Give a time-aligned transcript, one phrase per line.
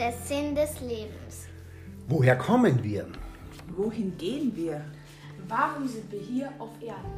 [0.00, 1.46] der Sinn des Lebens?
[2.08, 3.06] Woher kommen wir?
[3.76, 4.80] Wohin gehen wir?
[5.46, 7.12] Warum sind wir hier auf Erden?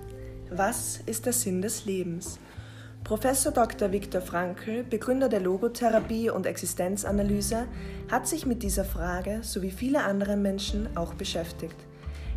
[0.51, 2.41] Was ist der Sinn des Lebens?
[3.05, 3.93] Professor Dr.
[3.93, 7.69] Viktor Frankl, Begründer der Logotherapie und Existenzanalyse,
[8.11, 11.77] hat sich mit dieser Frage sowie viele andere Menschen auch beschäftigt.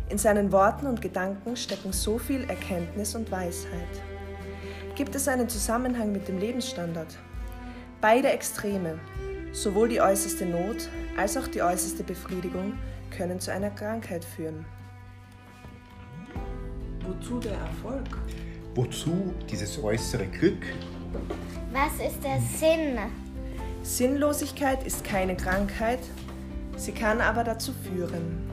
[0.08, 4.00] In seinen Worten und Gedanken stecken so viel Erkenntnis und Weisheit.
[4.94, 7.18] Gibt es einen Zusammenhang mit dem Lebensstandard?
[8.00, 9.00] Beide Extreme,
[9.56, 12.74] sowohl die äußerste Not als auch die äußerste Befriedigung,
[13.10, 14.66] können zu einer Krankheit führen.
[17.00, 18.06] Wozu der Erfolg?
[18.74, 20.62] Wozu dieses äußere Glück?
[21.72, 22.98] Was ist der Sinn?
[23.82, 26.00] Sinnlosigkeit ist keine Krankheit,
[26.76, 28.50] sie kann aber dazu führen.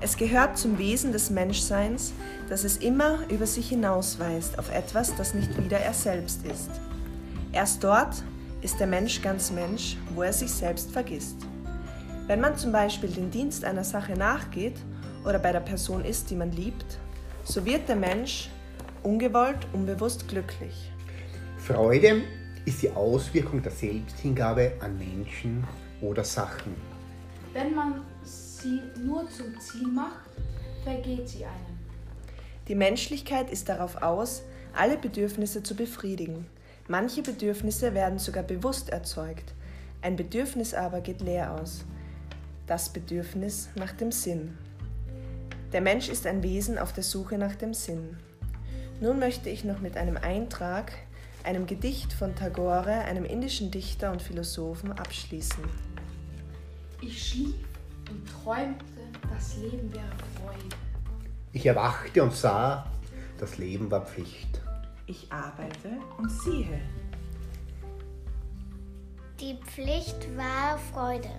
[0.00, 2.12] Es gehört zum Wesen des Menschseins,
[2.48, 6.70] dass es immer über sich hinausweist auf etwas, das nicht wieder er selbst ist.
[7.52, 8.24] Erst dort
[8.66, 11.36] ist der Mensch ganz Mensch, wo er sich selbst vergisst.
[12.26, 14.74] Wenn man zum Beispiel den Dienst einer Sache nachgeht
[15.24, 16.98] oder bei der Person ist, die man liebt,
[17.44, 18.50] so wird der Mensch
[19.04, 20.90] ungewollt, unbewusst glücklich.
[21.58, 22.22] Freude
[22.64, 25.62] ist die Auswirkung der Selbsthingabe an Menschen
[26.00, 26.74] oder Sachen.
[27.52, 30.26] Wenn man sie nur zum Ziel macht,
[30.82, 31.78] vergeht sie einem.
[32.66, 34.42] Die Menschlichkeit ist darauf aus,
[34.74, 36.46] alle Bedürfnisse zu befriedigen.
[36.88, 39.54] Manche Bedürfnisse werden sogar bewusst erzeugt.
[40.02, 41.84] Ein Bedürfnis aber geht leer aus.
[42.66, 44.56] Das Bedürfnis nach dem Sinn.
[45.72, 48.16] Der Mensch ist ein Wesen auf der Suche nach dem Sinn.
[49.00, 50.92] Nun möchte ich noch mit einem Eintrag,
[51.42, 55.64] einem Gedicht von Tagore, einem indischen Dichter und Philosophen, abschließen.
[57.00, 57.54] Ich schlief
[58.10, 58.84] und träumte,
[59.34, 60.04] das Leben wäre
[60.40, 60.76] Freude.
[61.52, 62.90] Ich erwachte und sah,
[63.38, 64.60] das Leben war Pflicht.
[65.06, 66.80] Ich arbeite und siehe.
[69.40, 71.30] Die Pflicht war Freude.